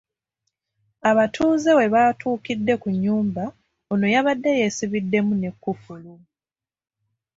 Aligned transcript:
Abatuuze 1.09 1.71
we 1.77 1.85
batuukidde 1.95 2.73
ku 2.81 2.87
nnyumba 2.95 3.43
ono 3.91 4.05
yabadde 4.13 4.49
yeesibiddemu 4.59 5.33
ne 5.37 5.49
kkufulu. 5.53 6.13